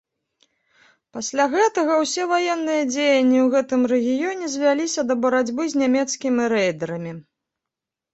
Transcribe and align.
Пасля 1.17 1.43
гэтага 1.55 1.97
ўсе 2.03 2.23
ваенныя 2.31 2.81
дзеянні 2.93 3.37
ў 3.41 3.43
гэтым 3.55 3.81
рэгіёне 3.91 4.45
звяліся 4.55 5.01
да 5.11 5.19
барацьбы 5.27 5.63
з 5.75 5.83
нямецкімі 5.83 6.43
рэйдэрамі. 6.55 7.13